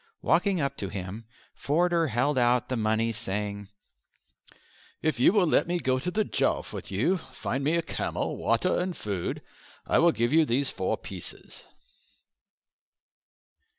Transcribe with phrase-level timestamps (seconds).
[0.23, 3.67] Walking up to him Forder held out the money saying,
[5.03, 8.79] "If you will let me go to the Jowf with you, find me camel, water
[8.79, 9.43] and food,
[9.85, 11.65] I will give you these four pieces."